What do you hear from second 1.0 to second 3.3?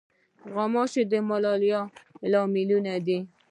د ملاریا له لاملونو دي.